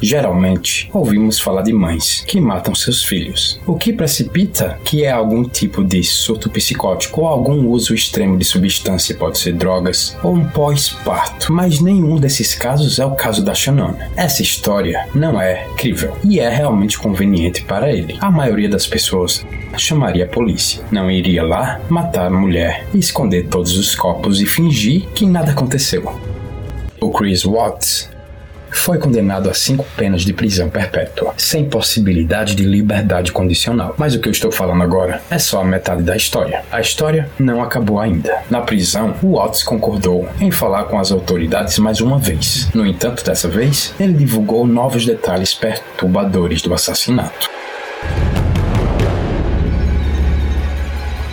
Geralmente, 0.00 0.88
ouvimos 0.92 1.38
falar 1.38 1.62
de 1.62 1.72
mães 1.72 2.24
que 2.26 2.40
matam 2.40 2.74
seus 2.74 3.04
filhos, 3.04 3.60
o 3.66 3.74
que 3.74 3.92
precipita 3.92 4.78
que 4.84 5.04
é 5.04 5.10
algum 5.10 5.44
tipo 5.44 5.84
de 5.84 6.02
surto 6.02 6.48
psicótico 6.48 7.20
ou 7.20 7.28
algum 7.28 7.68
uso 7.68 7.94
extremo 7.94 8.38
de 8.38 8.44
substância, 8.44 9.14
pode 9.14 9.38
ser 9.38 9.52
drogas 9.52 10.16
ou 10.22 10.34
um 10.34 10.48
pós-parto, 10.48 11.52
mas 11.52 11.80
nenhum 11.80 12.16
desses 12.16 12.54
casos 12.54 12.98
é 12.98 13.04
o 13.04 13.14
caso 13.14 13.44
da 13.44 13.54
Shannon. 13.54 13.94
Essa 14.16 14.42
história 14.42 15.06
não 15.14 15.40
é 15.40 15.66
crível 15.76 16.16
e 16.24 16.40
é 16.40 16.48
realmente 16.48 16.98
conveniente 16.98 17.62
para 17.62 17.92
ele. 17.92 18.16
A 18.20 18.30
maioria 18.30 18.68
das 18.68 18.86
pessoas 18.86 19.44
chamaria 19.76 20.24
a 20.24 20.28
polícia, 20.28 20.82
não 20.90 21.10
iria 21.10 21.42
lá 21.42 21.80
matar 21.88 22.26
a 22.26 22.30
mulher 22.30 22.86
esconder 22.94 23.46
todos 23.48 23.76
os 23.76 23.94
corpos 23.94 24.40
e 24.40 24.46
fingir 24.46 25.06
que 25.14 25.26
nada 25.26 25.52
aconteceu. 25.52 26.12
O 27.00 27.10
Chris 27.10 27.44
Watts 27.44 28.10
foi 28.70 28.98
condenado 28.98 29.48
a 29.50 29.54
cinco 29.54 29.86
penas 29.96 30.22
de 30.22 30.32
prisão 30.32 30.68
perpétua, 30.68 31.34
sem 31.36 31.64
possibilidade 31.64 32.54
de 32.54 32.64
liberdade 32.64 33.32
condicional. 33.32 33.94
Mas 33.98 34.14
o 34.14 34.20
que 34.20 34.28
eu 34.28 34.32
estou 34.32 34.50
falando 34.50 34.82
agora 34.82 35.22
é 35.30 35.38
só 35.38 35.60
a 35.60 35.64
metade 35.64 36.02
da 36.02 36.16
história. 36.16 36.62
A 36.70 36.80
história 36.80 37.28
não 37.38 37.62
acabou 37.62 37.98
ainda. 37.98 38.42
Na 38.50 38.60
prisão, 38.60 39.14
Watts 39.22 39.62
concordou 39.62 40.28
em 40.40 40.50
falar 40.50 40.84
com 40.84 40.98
as 40.98 41.10
autoridades 41.12 41.78
mais 41.78 42.00
uma 42.00 42.18
vez. 42.18 42.68
No 42.74 42.86
entanto, 42.86 43.24
dessa 43.24 43.48
vez, 43.48 43.94
ele 43.98 44.12
divulgou 44.12 44.66
novos 44.66 45.04
detalhes 45.04 45.54
perturbadores 45.54 46.62
do 46.62 46.72
assassinato. 46.72 47.59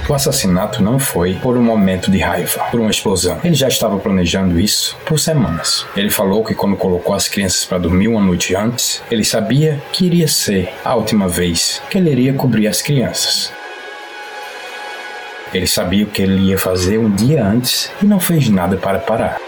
O 0.10 0.14
assassinato 0.14 0.82
não 0.82 0.98
foi 0.98 1.34
por 1.34 1.58
um 1.58 1.62
momento 1.62 2.10
de 2.10 2.18
raiva, 2.20 2.64
por 2.72 2.80
uma 2.80 2.90
explosão. 2.90 3.42
Ele 3.44 3.54
já 3.54 3.68
estava 3.68 3.98
planejando 3.98 4.58
isso 4.58 4.98
por 5.06 5.20
semanas. 5.20 5.86
Ele 5.98 6.10
falou 6.10 6.46
que 6.46 6.56
quando 6.56 6.78
colocou 6.78 7.14
as 7.14 7.28
crianças 7.28 7.66
para 7.66 7.78
dormir 7.78 8.08
uma 8.08 8.22
noite 8.22 8.56
antes, 8.56 9.02
ele 9.12 9.26
sabia 9.26 9.84
que 9.92 10.06
iria 10.06 10.30
ser 10.30 10.74
a 10.86 10.96
última 10.96 11.28
vez 11.28 11.82
que 11.90 11.98
ele 11.98 12.10
iria 12.10 12.34
cobrir 12.34 12.68
as 12.68 12.82
crianças. 12.82 13.52
Ele 15.54 15.68
sabia 15.68 16.06
o 16.06 16.08
que 16.08 16.22
ele 16.22 16.52
ia 16.52 16.58
fazer 16.58 16.98
um 16.98 17.10
dia 17.10 17.46
antes 17.46 17.92
e 18.02 18.06
não 18.06 18.20
fez 18.20 18.48
nada 18.48 18.78
para 18.78 19.00
parar. 19.00 19.47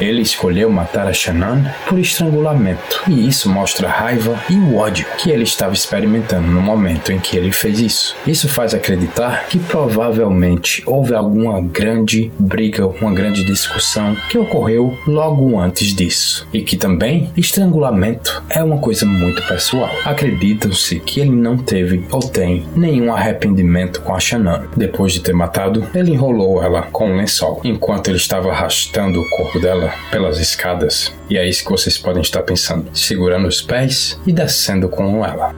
Ele 0.00 0.20
escolheu 0.20 0.70
matar 0.70 1.06
a 1.06 1.12
Shannon 1.12 1.64
por 1.88 1.98
estrangulamento, 1.98 3.02
e 3.08 3.26
isso 3.26 3.48
mostra 3.48 3.88
a 3.88 3.92
raiva 3.92 4.38
e 4.50 4.54
o 4.54 4.76
ódio 4.76 5.06
que 5.18 5.30
ele 5.30 5.44
estava 5.44 5.72
experimentando 5.72 6.48
no 6.48 6.60
momento 6.60 7.12
em 7.12 7.18
que 7.18 7.36
ele 7.36 7.52
fez 7.52 7.80
isso. 7.80 8.16
Isso 8.26 8.48
faz 8.48 8.74
acreditar 8.74 9.46
que 9.48 9.58
provavelmente 9.58 10.82
houve 10.86 11.14
alguma 11.14 11.60
grande 11.60 12.30
briga, 12.38 12.86
uma 12.86 13.12
grande 13.14 13.44
discussão 13.44 14.16
que 14.28 14.38
ocorreu 14.38 14.96
logo 15.06 15.58
antes 15.58 15.94
disso, 15.94 16.46
e 16.52 16.62
que 16.62 16.76
também 16.76 17.30
estrangulamento 17.36 18.42
é 18.50 18.62
uma 18.62 18.78
coisa 18.78 19.06
muito 19.06 19.42
pessoal. 19.46 19.90
Acreditam-se 20.04 21.00
que 21.00 21.20
ele 21.20 21.30
não 21.30 21.56
teve 21.56 22.04
ou 22.10 22.20
tem 22.20 22.66
nenhum 22.74 23.12
arrependimento 23.12 24.00
com 24.02 24.14
a 24.14 24.20
Shannon. 24.20 24.64
Depois 24.76 25.12
de 25.12 25.20
ter 25.20 25.32
matado, 25.32 25.86
ele 25.94 26.12
enrolou 26.12 26.62
ela 26.62 26.82
com 26.82 27.10
um 27.10 27.16
lençol, 27.16 27.60
enquanto 27.64 28.08
ele 28.08 28.18
estava 28.18 28.50
arrastando 28.50 29.20
o 29.20 29.30
corpo 29.30 29.58
dela 29.58 29.85
pelas 30.10 30.38
escadas. 30.38 31.12
E 31.28 31.36
é 31.36 31.46
isso 31.46 31.64
que 31.64 31.70
vocês 31.70 31.98
podem 31.98 32.22
estar 32.22 32.42
pensando, 32.42 32.86
segurando 32.94 33.48
os 33.48 33.60
pés 33.60 34.20
e 34.26 34.32
descendo 34.32 34.88
com 34.88 35.24
ela. 35.24 35.54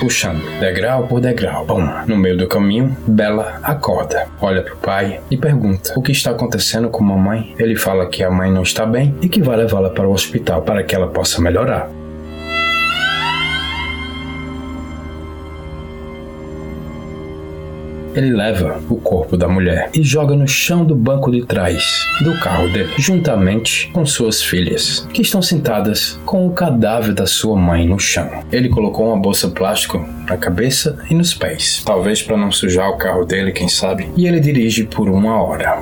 Puxando, 0.00 0.42
degrau 0.58 1.06
por 1.06 1.20
degrau. 1.20 1.66
Bom, 1.66 1.82
no 2.06 2.16
meio 2.16 2.36
do 2.36 2.46
caminho, 2.46 2.96
Bela 3.06 3.60
acorda, 3.62 4.26
olha 4.40 4.62
pro 4.62 4.76
pai 4.76 5.20
e 5.30 5.36
pergunta 5.36 5.92
o 5.94 6.00
que 6.00 6.12
está 6.12 6.30
acontecendo 6.30 6.88
com 6.88 7.04
mamãe. 7.04 7.54
Ele 7.58 7.76
fala 7.76 8.08
que 8.08 8.24
a 8.24 8.30
mãe 8.30 8.50
não 8.50 8.62
está 8.62 8.86
bem 8.86 9.14
e 9.20 9.28
que 9.28 9.42
vai 9.42 9.58
levá-la 9.58 9.90
para 9.90 10.08
o 10.08 10.12
hospital 10.12 10.62
para 10.62 10.82
que 10.82 10.94
ela 10.94 11.08
possa 11.08 11.42
melhorar. 11.42 11.99
Ele 18.20 18.36
leva 18.36 18.78
o 18.90 18.96
corpo 18.96 19.34
da 19.34 19.48
mulher 19.48 19.88
e 19.94 20.02
joga 20.02 20.36
no 20.36 20.46
chão 20.46 20.84
do 20.84 20.94
banco 20.94 21.30
de 21.30 21.42
trás 21.46 22.06
do 22.22 22.38
carro 22.38 22.68
dele, 22.68 22.90
juntamente 22.98 23.88
com 23.94 24.04
suas 24.04 24.42
filhas, 24.42 25.08
que 25.10 25.22
estão 25.22 25.40
sentadas 25.40 26.20
com 26.26 26.46
o 26.46 26.52
cadáver 26.52 27.14
da 27.14 27.26
sua 27.26 27.56
mãe 27.56 27.88
no 27.88 27.98
chão. 27.98 28.28
Ele 28.52 28.68
colocou 28.68 29.06
uma 29.06 29.16
bolsa 29.16 29.48
plástico 29.48 30.06
na 30.28 30.36
cabeça 30.36 30.98
e 31.08 31.14
nos 31.14 31.32
pés, 31.32 31.82
talvez 31.82 32.20
para 32.20 32.36
não 32.36 32.52
sujar 32.52 32.90
o 32.90 32.98
carro 32.98 33.24
dele, 33.24 33.52
quem 33.52 33.70
sabe, 33.70 34.10
e 34.14 34.26
ele 34.26 34.38
dirige 34.38 34.84
por 34.84 35.08
uma 35.08 35.42
hora. 35.42 35.78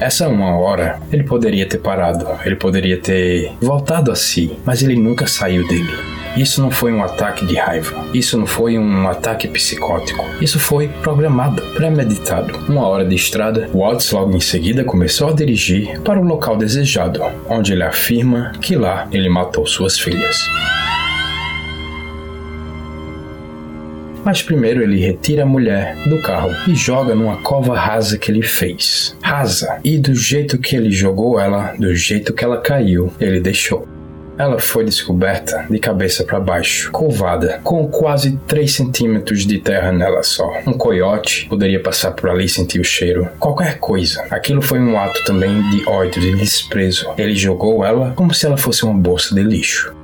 Essa 0.00 0.28
uma 0.28 0.56
hora, 0.56 0.98
ele 1.12 1.22
poderia 1.22 1.68
ter 1.68 1.78
parado, 1.78 2.26
ele 2.44 2.56
poderia 2.56 2.98
ter 2.98 3.52
voltado 3.60 4.10
a 4.10 4.16
si, 4.16 4.58
mas 4.64 4.82
ele 4.82 4.96
nunca 4.96 5.28
saiu 5.28 5.64
dele. 5.68 6.23
Isso 6.36 6.60
não 6.60 6.70
foi 6.70 6.92
um 6.92 7.02
ataque 7.02 7.46
de 7.46 7.54
raiva. 7.54 8.04
Isso 8.12 8.36
não 8.36 8.46
foi 8.46 8.76
um 8.76 9.08
ataque 9.08 9.46
psicótico. 9.46 10.24
Isso 10.40 10.58
foi 10.58 10.88
programado, 10.88 11.62
premeditado. 11.74 12.58
Uma 12.68 12.88
hora 12.88 13.04
de 13.04 13.14
estrada, 13.14 13.70
Watts 13.72 14.10
logo 14.10 14.36
em 14.36 14.40
seguida 14.40 14.82
começou 14.82 15.28
a 15.28 15.32
dirigir 15.32 16.00
para 16.00 16.20
o 16.20 16.24
local 16.24 16.56
desejado, 16.56 17.22
onde 17.48 17.72
ele 17.72 17.84
afirma 17.84 18.50
que 18.60 18.74
lá 18.74 19.06
ele 19.12 19.28
matou 19.28 19.64
suas 19.64 19.98
filhas. 19.98 20.44
Mas 24.24 24.42
primeiro 24.42 24.82
ele 24.82 24.98
retira 24.98 25.42
a 25.42 25.46
mulher 25.46 25.94
do 26.08 26.20
carro 26.22 26.50
e 26.66 26.74
joga 26.74 27.14
numa 27.14 27.36
cova 27.42 27.78
rasa 27.78 28.18
que 28.18 28.32
ele 28.32 28.42
fez. 28.42 29.16
Rasa. 29.22 29.78
E 29.84 29.98
do 29.98 30.14
jeito 30.14 30.58
que 30.58 30.74
ele 30.74 30.90
jogou 30.90 31.38
ela, 31.38 31.74
do 31.78 31.94
jeito 31.94 32.32
que 32.32 32.42
ela 32.42 32.56
caiu, 32.56 33.12
ele 33.20 33.38
deixou. 33.38 33.93
Ela 34.36 34.58
foi 34.58 34.84
descoberta 34.84 35.64
de 35.70 35.78
cabeça 35.78 36.24
para 36.24 36.40
baixo, 36.40 36.90
curvada, 36.90 37.60
com 37.62 37.86
quase 37.86 38.36
3 38.48 38.72
centímetros 38.72 39.46
de 39.46 39.60
terra 39.60 39.92
nela 39.92 40.24
só. 40.24 40.60
Um 40.66 40.72
coiote 40.72 41.46
poderia 41.48 41.80
passar 41.80 42.10
por 42.10 42.28
ali 42.28 42.46
e 42.46 42.48
sentir 42.48 42.80
o 42.80 42.84
cheiro. 42.84 43.28
Qualquer 43.38 43.78
coisa. 43.78 44.24
Aquilo 44.30 44.60
foi 44.60 44.80
um 44.80 44.98
ato 44.98 45.22
também 45.24 45.62
de 45.70 45.88
ódio, 45.88 46.20
de 46.20 46.34
desprezo. 46.34 47.06
Ele 47.16 47.36
jogou 47.36 47.84
ela 47.84 48.12
como 48.16 48.34
se 48.34 48.44
ela 48.44 48.56
fosse 48.56 48.84
uma 48.84 48.94
bolsa 48.94 49.32
de 49.36 49.42
lixo. 49.42 49.94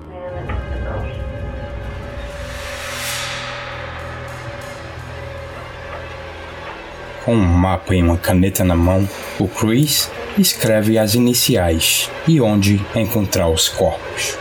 Com 7.25 7.35
um 7.35 7.45
mapa 7.45 7.97
e 7.97 8.01
uma 8.01 8.17
caneta 8.17 8.63
na 8.63 8.77
mão, 8.77 9.09
o 9.41 9.49
Chris 9.49 10.09
escreve 10.39 10.99
as 10.99 11.15
iniciais 11.15 12.11
e 12.27 12.41
onde 12.41 12.81
encontrar 12.95 13.49
os 13.49 13.69
corpos. 13.69 14.39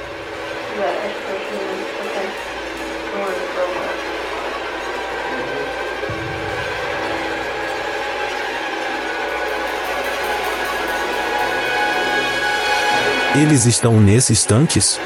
Eles 13.36 13.65
estão 13.65 14.01
nesses 14.01 14.43
tanques? 14.43 15.00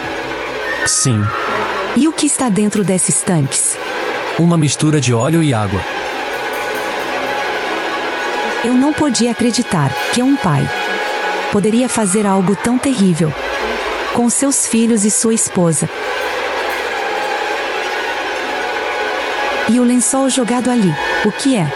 Sim. 0.88 1.22
E 1.96 2.08
o 2.08 2.12
que 2.14 2.26
está 2.26 2.50
dentro 2.50 2.84
desses 2.84 3.22
tanques? 3.22 3.78
Uma 4.40 4.58
mistura 4.58 5.00
de 5.00 5.14
óleo 5.14 5.44
e 5.44 5.54
água. 5.54 5.80
Eu 8.64 8.74
não 8.74 8.94
podia 8.94 9.32
acreditar 9.32 9.92
que 10.14 10.24
um 10.24 10.38
pai 10.38 10.62
poderia 11.52 11.90
fazer 11.90 12.26
algo 12.26 12.56
tão 12.56 12.78
terrível 12.78 13.32
com 14.14 14.30
seus 14.30 14.66
filhos 14.66 15.04
e 15.04 15.12
sua 15.12 15.34
esposa. 15.34 15.90
E 19.70 19.80
o 19.80 19.84
lençol 19.84 20.30
jogado 20.30 20.70
ali, 20.72 20.94
o 21.26 21.32
que 21.32 21.58
é? 21.58 21.68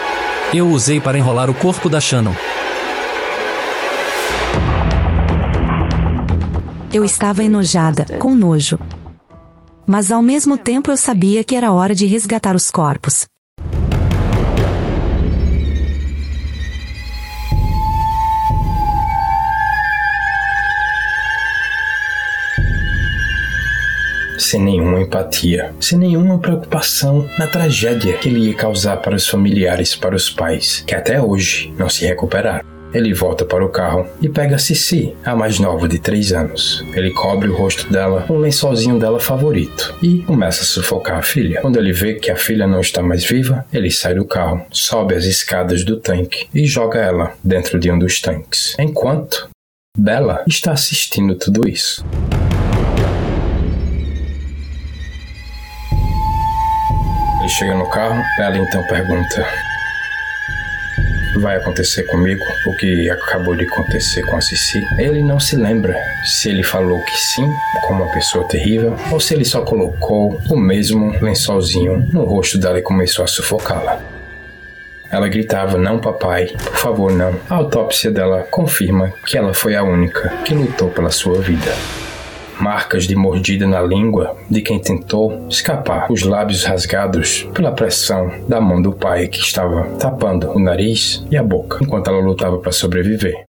Eu 0.54 0.68
usei 0.68 0.98
para 0.98 1.18
enrolar 1.18 1.50
o 1.50 1.54
corpo 1.54 1.90
da 1.90 2.00
Shannon. 2.00 2.34
Eu 6.92 7.04
estava 7.04 7.44
enojada, 7.44 8.18
com 8.18 8.34
nojo. 8.34 8.78
Mas 9.86 10.10
ao 10.10 10.22
mesmo 10.22 10.56
tempo 10.56 10.90
eu 10.90 10.96
sabia 10.96 11.44
que 11.44 11.54
era 11.54 11.70
hora 11.70 11.94
de 11.94 12.06
resgatar 12.06 12.56
os 12.56 12.70
corpos. 12.70 13.26
Sem 24.48 24.60
nenhuma 24.60 25.02
empatia, 25.02 25.74
sem 25.78 25.98
nenhuma 25.98 26.38
preocupação 26.38 27.28
na 27.38 27.46
tragédia 27.46 28.16
que 28.16 28.30
ele 28.30 28.48
ia 28.48 28.54
causar 28.54 28.96
para 28.96 29.14
os 29.14 29.28
familiares, 29.28 29.94
para 29.94 30.16
os 30.16 30.30
pais, 30.30 30.82
que 30.86 30.94
até 30.94 31.20
hoje 31.20 31.72
não 31.78 31.88
se 31.88 32.06
recuperaram. 32.06 32.66
Ele 32.94 33.12
volta 33.12 33.44
para 33.44 33.62
o 33.62 33.68
carro 33.68 34.06
e 34.22 34.30
pega 34.30 34.56
Cici, 34.56 35.14
a 35.22 35.36
mais 35.36 35.58
nova 35.58 35.86
de 35.86 35.98
3 35.98 36.32
anos. 36.32 36.82
Ele 36.94 37.10
cobre 37.10 37.50
o 37.50 37.54
rosto 37.54 37.92
dela 37.92 38.22
com 38.22 38.38
um 38.38 38.40
lençolzinho 38.40 38.98
dela 38.98 39.20
favorito 39.20 39.94
e 40.02 40.20
começa 40.20 40.62
a 40.62 40.66
sufocar 40.66 41.18
a 41.18 41.22
filha. 41.22 41.60
Quando 41.60 41.78
ele 41.78 41.92
vê 41.92 42.14
que 42.14 42.30
a 42.30 42.36
filha 42.36 42.66
não 42.66 42.80
está 42.80 43.02
mais 43.02 43.22
viva, 43.22 43.66
ele 43.70 43.90
sai 43.90 44.14
do 44.14 44.24
carro, 44.24 44.64
sobe 44.70 45.14
as 45.14 45.26
escadas 45.26 45.84
do 45.84 45.98
tanque 45.98 46.48
e 46.54 46.64
joga 46.64 46.98
ela 46.98 47.34
dentro 47.44 47.78
de 47.78 47.90
um 47.90 47.98
dos 47.98 48.22
tanques. 48.22 48.74
Enquanto 48.78 49.50
Bella 49.94 50.42
está 50.46 50.72
assistindo 50.72 51.34
tudo 51.34 51.68
isso. 51.68 52.02
Ele 57.48 57.54
chega 57.54 57.74
no 57.74 57.88
carro, 57.88 58.22
ela 58.38 58.58
então 58.58 58.84
pergunta: 58.84 59.48
Vai 61.36 61.56
acontecer 61.56 62.02
comigo 62.02 62.44
o 62.66 62.76
que 62.76 63.08
acabou 63.08 63.56
de 63.56 63.64
acontecer 63.64 64.20
com 64.26 64.36
a 64.36 64.40
Cici? 64.42 64.86
Ele 64.98 65.22
não 65.22 65.40
se 65.40 65.56
lembra 65.56 65.98
se 66.26 66.50
ele 66.50 66.62
falou 66.62 67.02
que 67.02 67.16
sim, 67.16 67.50
como 67.86 68.04
uma 68.04 68.12
pessoa 68.12 68.46
terrível, 68.46 68.94
ou 69.10 69.18
se 69.18 69.32
ele 69.32 69.46
só 69.46 69.62
colocou 69.62 70.38
o 70.50 70.58
mesmo 70.58 71.18
lençolzinho 71.22 72.06
no 72.12 72.26
rosto 72.26 72.58
dela 72.58 72.80
e 72.80 72.82
começou 72.82 73.24
a 73.24 73.28
sufocá-la. 73.28 73.98
Ela 75.10 75.26
gritava: 75.26 75.78
Não, 75.78 75.98
papai, 75.98 76.48
por 76.48 76.76
favor, 76.76 77.10
não. 77.10 77.34
A 77.48 77.54
autópsia 77.54 78.10
dela 78.10 78.42
confirma 78.50 79.10
que 79.24 79.38
ela 79.38 79.54
foi 79.54 79.74
a 79.74 79.82
única 79.82 80.28
que 80.44 80.52
lutou 80.52 80.90
pela 80.90 81.10
sua 81.10 81.40
vida 81.40 81.74
marcas 82.60 83.04
de 83.04 83.14
mordida 83.14 83.66
na 83.66 83.80
língua 83.80 84.36
de 84.50 84.60
quem 84.60 84.78
tentou 84.78 85.46
escapar, 85.48 86.10
os 86.10 86.22
lábios 86.22 86.64
rasgados 86.64 87.48
pela 87.54 87.72
pressão 87.72 88.30
da 88.48 88.60
mão 88.60 88.80
do 88.82 88.92
pai 88.92 89.28
que 89.28 89.40
estava 89.40 89.84
tapando 89.96 90.50
o 90.50 90.58
nariz 90.58 91.24
e 91.30 91.36
a 91.36 91.42
boca 91.42 91.78
enquanto 91.82 92.08
ela 92.08 92.20
lutava 92.20 92.58
para 92.58 92.72
sobreviver. 92.72 93.44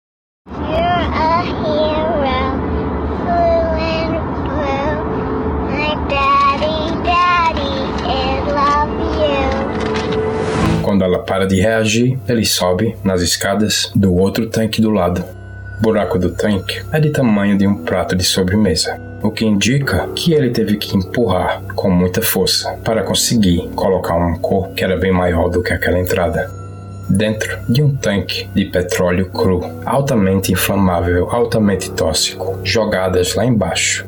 Quando 10.84 11.04
ela 11.04 11.20
para 11.20 11.46
de 11.46 11.60
reagir, 11.60 12.18
ele 12.28 12.46
sobe 12.46 12.96
nas 13.04 13.22
escadas 13.22 13.92
do 13.94 14.16
outro 14.16 14.50
tanque 14.50 14.82
do 14.82 14.90
lado 14.90 15.24
buraco 15.80 16.18
do 16.18 16.32
tanque 16.32 16.82
é 16.92 17.00
de 17.00 17.10
tamanho 17.10 17.58
de 17.58 17.68
um 17.68 17.84
prato 17.84 18.16
de 18.16 18.24
sobremesa, 18.24 19.00
o 19.22 19.32
que 19.32 19.46
indica 19.46 20.08
que 20.16 20.34
ele 20.34 20.50
teve 20.50 20.78
que 20.78 20.96
empurrar 20.96 21.62
com 21.76 21.90
muita 21.90 22.22
força 22.22 22.78
para 22.84 23.04
conseguir 23.04 23.70
colocar 23.76 24.16
um 24.16 24.38
corpo 24.38 24.74
que 24.74 24.84
era 24.84 24.98
bem 24.98 25.12
maior 25.12 25.50
do 25.50 25.62
que 25.62 25.74
aquela 25.74 26.00
entrada. 26.00 26.52
Dentro 27.10 27.58
de 27.70 27.82
um 27.82 27.96
tanque 27.96 28.50
de 28.54 28.66
petróleo 28.66 29.30
cru, 29.30 29.62
altamente 29.86 30.52
inflamável, 30.52 31.30
altamente 31.32 31.90
tóxico, 31.92 32.60
jogadas 32.64 33.34
lá 33.36 33.46
embaixo. 33.46 34.06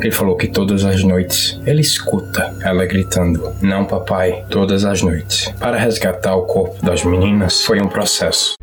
Ele 0.00 0.12
falou 0.12 0.36
que 0.36 0.46
todas 0.46 0.84
as 0.84 1.02
noites 1.02 1.60
ele 1.66 1.80
escuta 1.80 2.54
ela 2.62 2.86
gritando: 2.86 3.52
Não, 3.60 3.84
papai, 3.84 4.44
todas 4.48 4.84
as 4.84 5.02
noites. 5.02 5.52
Para 5.58 5.76
resgatar 5.76 6.36
o 6.36 6.42
corpo 6.42 6.84
das 6.84 7.02
meninas 7.02 7.62
foi 7.62 7.80
um 7.80 7.88
processo. 7.88 8.54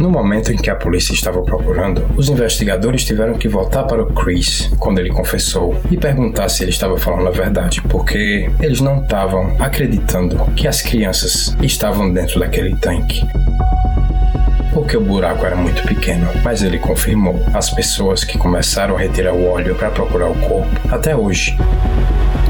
No 0.00 0.10
momento 0.10 0.52
em 0.52 0.56
que 0.56 0.70
a 0.70 0.76
polícia 0.76 1.12
estava 1.12 1.42
procurando, 1.42 2.06
os 2.16 2.28
investigadores 2.28 3.04
tiveram 3.04 3.34
que 3.34 3.48
voltar 3.48 3.82
para 3.82 4.02
o 4.02 4.06
Chris 4.06 4.70
quando 4.78 5.00
ele 5.00 5.10
confessou 5.10 5.76
e 5.90 5.96
perguntar 5.96 6.48
se 6.48 6.62
ele 6.62 6.70
estava 6.70 6.96
falando 6.96 7.26
a 7.26 7.32
verdade, 7.32 7.82
porque 7.82 8.48
eles 8.60 8.80
não 8.80 9.02
estavam 9.02 9.56
acreditando 9.58 10.36
que 10.54 10.68
as 10.68 10.80
crianças 10.80 11.56
estavam 11.60 12.12
dentro 12.12 12.38
daquele 12.38 12.76
tanque 12.76 13.26
porque 14.78 14.96
o 14.96 15.00
buraco 15.00 15.44
era 15.44 15.56
muito 15.56 15.82
pequeno, 15.82 16.28
mas 16.44 16.62
ele 16.62 16.78
confirmou. 16.78 17.42
As 17.52 17.68
pessoas 17.68 18.22
que 18.22 18.38
começaram 18.38 18.96
a 18.96 19.00
retirar 19.00 19.34
o 19.34 19.48
óleo 19.48 19.74
para 19.74 19.90
procurar 19.90 20.30
o 20.30 20.34
corpo 20.36 20.70
até 20.88 21.16
hoje 21.16 21.56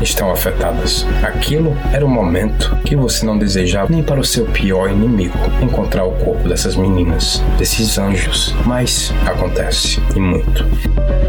estão 0.03 0.31
afetadas. 0.31 1.07
Aquilo 1.23 1.77
era 1.93 2.05
o 2.05 2.09
momento 2.09 2.77
que 2.85 2.97
você 2.97 3.25
não 3.25 3.39
desejava 3.39 3.93
nem 3.93 4.03
para 4.03 4.21
o 4.21 4.25
seu 4.25 4.47
pior 4.47 4.91
inimigo 4.91 5.39
encontrar 5.63 6.05
o 6.05 6.13
corpo 6.13 6.49
dessas 6.49 6.77
meninas, 6.77 7.43
desses 7.59 7.99
anjos. 7.99 8.55
Mas 8.65 9.13
acontece, 9.27 10.01
e 10.15 10.21
muito. 10.21 10.65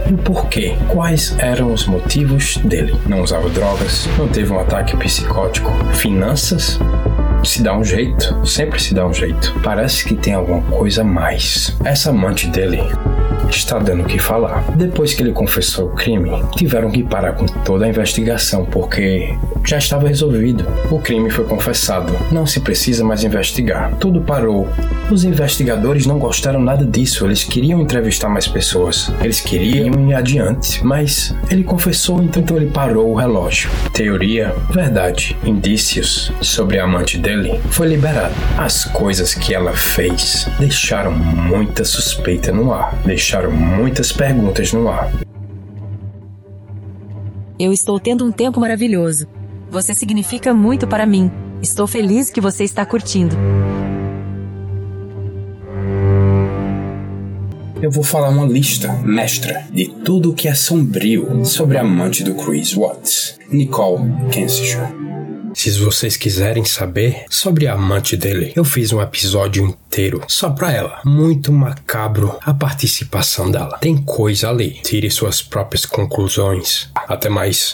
E 0.10 0.14
o 0.14 0.18
porquê? 0.18 0.76
Quais 0.90 1.36
eram 1.38 1.74
os 1.74 1.86
motivos 1.86 2.58
dele? 2.58 2.96
Não 3.08 3.22
usava 3.22 3.50
drogas? 3.50 4.08
Não 4.18 4.28
teve 4.28 4.52
um 4.52 4.60
ataque 4.60 4.96
psicótico? 4.98 5.72
Finanças? 5.94 6.80
se 7.44 7.64
dá 7.64 7.76
um 7.76 7.84
jeito, 7.84 8.46
sempre 8.46 8.82
se 8.82 8.94
dá 8.94 9.06
um 9.06 9.14
jeito. 9.14 9.56
Parece 9.64 10.04
que 10.04 10.16
tem 10.16 10.34
alguma 10.34 10.62
coisa 10.64 11.02
a 11.02 11.06
mais. 11.06 11.76
Essa 11.84 12.10
amante 12.10 12.48
dele 12.48 12.82
está 13.50 13.80
dando 13.80 14.04
o 14.04 14.06
que 14.06 14.20
falar. 14.20 14.64
Depois 14.76 15.14
que 15.14 15.24
ele 15.24 15.32
confessou 15.32 15.88
o 15.88 15.96
crime, 15.96 16.32
tiveram 16.56 16.92
que 16.92 17.04
parar 17.04 17.34
com 17.34 17.46
toda 17.46 17.86
a 17.86 17.90
investigação 17.90 18.66
porque 18.66 19.36
já 19.70 19.78
estava 19.78 20.08
resolvido. 20.08 20.66
O 20.90 20.98
crime 20.98 21.30
foi 21.30 21.46
confessado. 21.46 22.12
Não 22.32 22.48
se 22.48 22.60
precisa 22.60 23.04
mais 23.04 23.24
investigar. 23.24 23.94
Tudo 24.00 24.20
parou. 24.20 24.68
Os 25.12 25.24
investigadores 25.24 26.08
não 26.08 26.18
gostaram 26.18 26.60
nada 26.60 26.84
disso. 26.84 27.24
Eles 27.24 27.44
queriam 27.44 27.80
entrevistar 27.80 28.30
mais 28.30 28.48
pessoas. 28.48 29.12
Eles 29.22 29.40
queriam 29.40 30.10
ir 30.10 30.14
adiante. 30.16 30.84
Mas 30.84 31.36
ele 31.52 31.64
confessou, 31.64 32.24
então 32.24 32.58
ele 32.58 32.72
parou 32.72 33.12
o 33.12 33.16
relógio. 33.16 33.70
Teoria, 33.94 34.56
verdade, 34.72 35.38
indícios 35.46 36.32
sobre 36.42 36.80
a 36.80 36.86
amante 36.86 37.20
dele 37.20 37.60
foi 37.70 37.90
liberado. 37.90 38.34
As 38.58 38.86
coisas 38.86 39.36
que 39.36 39.54
ela 39.54 39.74
fez 39.74 40.48
deixaram 40.60 41.12
muita 41.12 41.86
suspeita 41.86 42.52
no 42.52 42.74
ar. 42.74 42.96
Deixaram 43.06 43.52
muitas 43.52 44.12
perguntas 44.12 44.74
no 44.74 44.90
ar. 44.90 45.12
Eu 47.60 47.72
estou 47.72 48.00
tendo 48.00 48.26
um 48.26 48.32
tempo 48.32 48.60
maravilhoso. 48.60 49.28
Você 49.72 49.94
significa 49.94 50.54
muito 50.54 50.88
para 50.88 51.06
mim. 51.06 51.32
Estou 51.62 51.86
feliz 51.86 52.32
que 52.32 52.42
você 52.42 52.64
está 52.64 52.86
curtindo. 52.86 53.36
Eu 57.82 57.92
vou 57.92 58.04
falar 58.04 58.30
uma 58.30 58.46
lista 58.46 58.92
mestra 59.04 59.66
de 59.72 59.86
tudo 60.04 60.32
o 60.32 60.34
que 60.34 60.48
é 60.48 60.56
sombrio 60.56 61.46
sobre 61.46 61.78
a 61.78 61.82
amante 61.82 62.24
do 62.24 62.36
Chris 62.36 62.74
Watts, 62.74 63.38
Nicole 63.52 64.04
Kensinger. 64.32 65.00
Se 65.54 65.72
vocês 65.72 66.16
quiserem 66.16 66.64
saber 66.64 67.26
sobre 67.30 67.68
a 67.68 67.74
amante 67.74 68.16
dele, 68.16 68.54
eu 68.56 68.64
fiz 68.64 68.94
um 68.94 69.02
episódio 69.02 69.66
inteiro 69.66 70.22
só 70.28 70.50
pra 70.50 70.72
ela. 70.72 71.02
Muito 71.04 71.52
macabro 71.52 72.38
a 72.42 72.54
participação 72.54 73.50
dela. 73.50 73.78
Tem 73.80 73.98
coisa 73.98 74.50
ali. 74.50 74.80
Tire 74.84 75.10
suas 75.10 75.42
próprias 75.42 75.86
conclusões. 75.86 76.90
Até 76.96 77.30
mais. 77.30 77.68